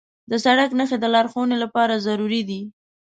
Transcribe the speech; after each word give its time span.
د 0.29 0.31
سړک 0.45 0.69
نښې 0.79 0.97
د 0.99 1.05
لارښوونې 1.13 1.57
لپاره 1.63 2.03
ضروري 2.07 2.41
دي. 2.49 2.61